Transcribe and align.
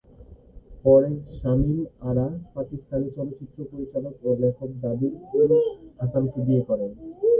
পরে, 0.85 1.09
শামীম 1.37 1.79
আরা 2.09 2.25
পাকিস্তানি 2.55 3.07
চলচ্চিত্র 3.17 3.57
পরিচালক 3.71 4.13
ও 4.23 4.29
লেখক 4.43 4.69
দাবির-উল-হাসানকে 4.83 6.39
বিয়ে 6.45 6.63
করেন। 6.69 6.91